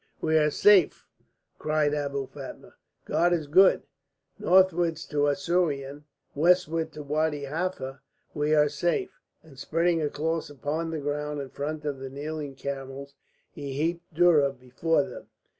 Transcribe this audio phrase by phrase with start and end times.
[0.19, 1.05] "We are safe,"
[1.59, 2.73] cried Abou Fatma.
[3.05, 3.83] "God is good.
[4.39, 8.01] Northwards to Assouan, westwards to Wadi Halfa,
[8.33, 12.55] we are safe!" And spreading a cloth upon the ground in front of the kneeling
[12.55, 13.13] camels,
[13.51, 15.27] he heaped dhurra before them.